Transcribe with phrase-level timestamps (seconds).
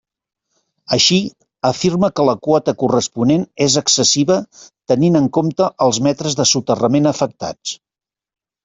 [0.95, 1.17] Així,
[1.69, 4.39] afirma que la quota corresponent és excessiva
[4.95, 7.79] tenint en compte els metres de soterrament afectats.